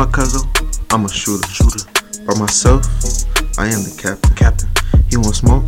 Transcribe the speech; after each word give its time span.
my 0.00 0.10
cousin, 0.12 0.48
I'm 0.88 1.04
a 1.04 1.10
shooter, 1.10 1.46
shooter. 1.48 1.84
By 2.24 2.32
myself, 2.40 2.88
I 3.58 3.66
am 3.68 3.84
the 3.84 3.92
captain, 4.00 4.34
captain. 4.34 4.70
He 5.10 5.18
want 5.18 5.36
smoke 5.36 5.60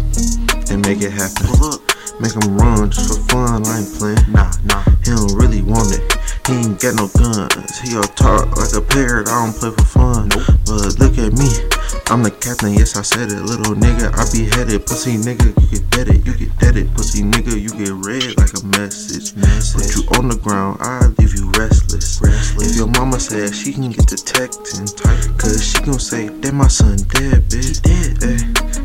and 0.72 0.80
make 0.80 1.04
it 1.04 1.12
happen. 1.12 1.52
Pull 1.52 1.76
up, 1.76 1.80
make 2.16 2.32
him 2.32 2.56
run 2.56 2.90
just 2.90 3.12
for 3.12 3.20
fun. 3.28 3.66
I 3.66 3.84
ain't 3.84 3.92
playing. 3.92 4.24
Nah, 4.32 4.48
nah. 4.64 4.80
He 5.04 5.12
don't 5.12 5.36
really 5.36 5.60
want 5.60 5.92
it. 5.92 6.00
He 6.48 6.64
ain't 6.64 6.80
got 6.80 6.96
no 6.96 7.12
guns. 7.12 7.78
He 7.80 7.94
all 7.94 8.08
talk 8.16 8.56
like 8.56 8.72
a 8.72 8.80
parrot. 8.80 9.28
I 9.28 9.44
don't 9.44 9.52
play 9.52 9.68
for 9.68 9.84
fun. 10.00 10.28
Nope. 10.32 10.48
But 10.64 10.96
look 10.96 11.18
at 11.20 11.36
me. 11.36 11.71
I'm 12.12 12.22
the 12.22 12.30
captain. 12.30 12.74
Yes, 12.74 12.94
I 12.94 13.00
said 13.00 13.32
it. 13.32 13.40
Little 13.40 13.72
nigga, 13.74 14.12
I 14.12 14.28
be 14.28 14.44
headed. 14.44 14.84
Pussy 14.84 15.16
nigga, 15.16 15.48
you 15.48 15.66
get 15.72 15.88
deaded. 15.88 16.26
You 16.26 16.36
get 16.36 16.52
deaded. 16.58 16.92
Pussy 16.92 17.22
nigga, 17.22 17.56
you 17.56 17.72
get 17.72 17.88
red 18.04 18.36
like 18.36 18.52
a 18.52 18.60
message. 18.76 19.32
Put 19.32 19.96
you 19.96 20.04
on 20.20 20.28
the 20.28 20.36
ground. 20.36 20.76
I 20.82 21.08
leave 21.16 21.32
you 21.32 21.48
restless. 21.56 22.20
Restless. 22.20 22.68
If 22.68 22.76
your 22.76 22.88
mama 22.88 23.18
said 23.18 23.54
she 23.54 23.72
can 23.72 23.88
get 23.88 24.04
detecting, 24.04 24.92
cause 25.40 25.64
she 25.64 25.80
gon' 25.80 25.98
say 25.98 26.28
that 26.28 26.52
my 26.52 26.68
son 26.68 27.00
dead, 27.08 27.48
bitch. 27.48 27.80
dead. 27.80 28.20
Hey, 28.20 28.36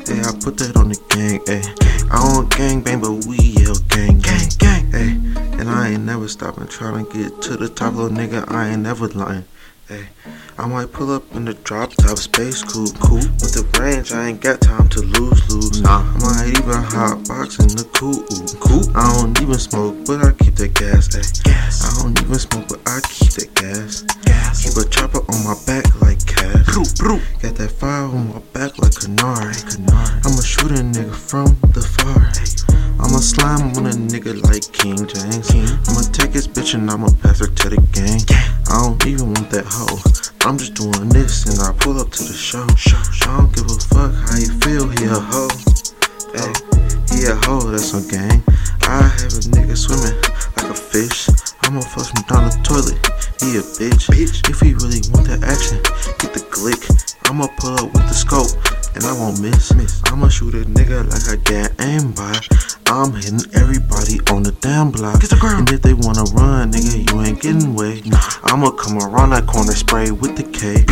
hey, 0.08 0.22
I 0.24 0.32
put 0.40 0.56
that 0.64 0.80
on 0.80 0.88
the 0.88 1.00
gang. 1.12 1.44
Hey, 1.44 1.68
I 2.08 2.24
don't 2.32 2.48
gang 2.56 2.80
bang, 2.80 3.02
but 3.02 3.28
we 3.28 3.36
yell 3.60 3.76
gang 3.92 4.24
gang. 4.24 4.48
Gang. 4.56 4.88
Hey, 4.96 5.20
and 5.60 5.68
I 5.68 6.00
ain't 6.00 6.06
never 6.08 6.30
stopping 6.30 6.68
trying 6.68 7.06
to 7.06 7.12
get 7.12 7.42
to 7.42 7.58
the 7.58 7.68
top, 7.68 7.96
little 7.96 8.10
nigga. 8.10 8.50
I 8.50 8.70
ain't 8.70 8.84
never 8.84 9.10
lying. 9.10 9.44
Hey, 9.88 10.10
I 10.58 10.68
might 10.68 10.92
pull 10.92 11.14
up 11.14 11.24
in 11.34 11.46
the 11.46 11.54
drop 11.54 11.94
top 11.94 12.18
space 12.18 12.62
coupe, 12.62 13.00
coupe 13.00 13.24
with 13.40 13.56
the 13.56 13.64
range. 13.80 14.12
I 14.12 14.28
ain't 14.28 14.42
got 14.42 14.60
time 14.60 14.90
to 14.90 15.00
lose, 15.00 15.40
lose. 15.48 15.80
Nah. 15.80 16.04
I 16.04 16.20
might 16.20 16.60
even 16.60 16.84
hot 16.84 17.26
box 17.26 17.58
in 17.60 17.72
the 17.72 17.88
coupe, 17.96 18.28
coupe. 18.60 18.92
I 18.94 19.08
don't 19.16 19.40
even 19.42 19.58
smoke, 19.58 19.96
but 20.06 20.20
I 20.26 20.34
keep 20.44 20.56
that 20.56 20.74
gas. 20.74 21.08
Ay. 21.16 21.24
Gas. 21.48 21.88
I 21.88 22.04
don't 22.04 22.20
even 22.20 22.36
smoke, 22.36 22.68
but 22.68 22.84
I 22.84 23.00
keep 23.08 23.32
that 23.40 23.48
gas. 23.56 24.02
Gas. 24.28 24.60
Keep 24.60 24.76
a 24.76 24.90
chopper 24.90 25.24
on 25.24 25.40
my 25.48 25.56
back 25.64 25.88
like 26.02 26.20
cash. 26.28 26.68
Got 27.40 27.56
that 27.56 27.72
fire 27.72 28.12
on 28.12 28.28
my 28.28 28.40
back 28.52 28.76
like 28.80 28.92
canard. 28.92 29.56
Canard. 29.72 30.20
I'ma 30.28 30.42
shoot 30.44 30.72
a 30.76 30.84
nigga 30.84 31.16
from 31.16 31.56
the 31.72 31.80
far. 31.80 32.28
I'ma 33.00 33.24
slime 33.24 33.72
on 33.78 33.86
a 33.88 33.96
nigga 33.96 34.36
like 34.44 34.68
King 34.74 34.98
James. 35.08 35.48
I'ma 35.88 36.02
take 36.12 36.34
his 36.34 36.47
bitch 36.68 36.74
and 36.74 36.90
I'ma 36.90 37.08
pass 37.22 37.40
her 37.40 37.48
to 37.48 37.70
the 37.70 37.80
gang. 37.96 38.20
I 38.68 38.84
don't 38.84 39.06
even 39.06 39.34
want 39.34 39.50
that 39.52 39.66
hoe. 39.68 40.00
I'm 40.48 40.58
just 40.58 40.74
doing 40.76 41.10
this 41.10 41.46
and 41.48 41.60
I 41.64 41.72
pull 41.80 42.00
up 42.00 42.12
to 42.12 42.24
the 42.24 42.34
show. 42.34 42.68
Show. 42.76 42.98
I 43.30 43.38
don't 43.38 43.56
give 43.56 43.66
a 43.66 43.80
fuck 43.88 44.12
how 44.12 44.36
you 44.36 44.52
feel. 44.60 44.88
He 44.92 45.06
a 45.08 45.16
hoe. 45.16 45.48
Hey, 46.36 46.52
he 47.12 47.26
a 47.28 47.36
hoe. 47.48 47.72
That's 47.72 47.94
on 47.94 48.04
gang. 48.08 48.44
I 48.84 49.08
have 49.08 49.32
a 49.32 49.44
nigga 49.56 49.78
swimming 49.78 50.20
like 50.58 50.72
a 50.72 50.76
fish. 50.76 51.30
I'ma 51.64 51.82
flush 51.82 52.12
him 52.12 52.24
down 52.28 52.52
the 52.52 52.56
toilet. 52.64 53.00
He 53.40 53.60
a 53.60 53.64
bitch. 53.80 54.12
bitch. 54.12 54.50
If 54.50 54.60
he 54.60 54.74
really 54.76 55.00
want 55.16 55.28
that 55.32 55.48
action, 55.48 55.80
get 56.20 56.34
the 56.36 56.44
glick. 56.52 56.84
I'ma 57.30 57.48
pull 57.60 57.80
up 57.80 57.94
with 57.94 58.08
the 58.08 58.18
scope 58.18 58.52
and 58.96 59.06
I 59.06 59.14
won't 59.14 59.40
miss. 59.40 59.74
miss. 59.74 60.02
I'ma 60.12 60.28
shoot 60.28 60.56
a 60.56 60.68
nigga 60.68 61.08
like 61.08 61.32
I 61.32 61.38
got 61.48 61.72
aimbot. 61.80 62.67
I'm 62.90 63.14
hitting 63.14 63.44
everybody 63.54 64.20
on 64.32 64.44
the 64.44 64.56
damn 64.62 64.92
block. 64.92 65.20
Get 65.22 65.30
the 65.30 65.36
ground. 65.38 65.70
And 65.70 65.72
if 65.76 65.82
they 65.82 65.94
wanna 65.94 66.24
run, 66.34 66.72
nigga, 66.72 67.12
you 67.12 67.22
ain't 67.22 67.42
getting 67.42 67.74
away. 67.76 68.02
I'ma 68.44 68.72
come 68.72 68.98
around 68.98 69.32
that 69.32 69.46
corner, 69.46 69.74
spray 69.74 70.12
with 70.12 70.36
the 70.38 70.44
K. 70.44 70.86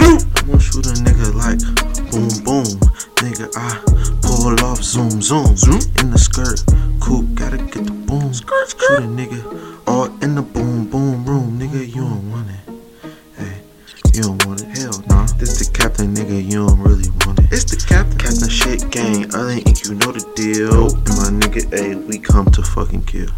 I'ma 0.44 0.58
shoot 0.60 0.86
a 0.86 0.96
nigga 1.02 1.34
like 1.34 1.60
boom 2.12 2.30
boom. 2.44 2.68
Nigga, 3.24 3.48
I 3.56 3.80
pull 4.22 4.54
off 4.66 4.84
zoom 4.84 5.22
zoom. 5.22 5.56
Zoom. 5.56 5.80
In 6.00 6.12
the 6.12 6.18
skirt, 6.20 6.64
coupe, 7.00 7.34
gotta 7.34 7.58
get 7.58 7.86
the 7.86 7.92
boom. 7.92 8.34
Skirt, 8.34 8.70
Shoot 8.70 8.78
skirt. 8.78 9.04
a 9.04 9.08
nigga 9.08 9.88
all 9.88 10.06
in 10.22 10.36
the 10.36 10.42
boom 10.42 10.90
boom 10.90 11.26
room. 11.26 11.58
Nigga, 11.60 11.88
you 11.88 12.02
don't 12.04 12.30
want 12.32 12.50
it. 12.50 12.60
Hey, 13.38 13.62
you 14.14 14.22
don't 14.24 14.46
want 14.46 14.62
it. 14.62 14.78
Hell 14.78 15.02
nah. 15.08 15.26
This 15.38 15.60
the 15.66 15.72
captain, 15.72 16.14
nigga, 16.14 16.44
you 16.44 16.68
don't 16.68 16.80
deal. 20.36 20.94
And 20.94 21.08
my 21.08 21.30
nigga, 21.32 21.72
A, 21.74 21.96
we 22.08 22.20
come 22.20 22.46
to 22.52 22.62
fucking 22.62 23.04
kill. 23.06 23.30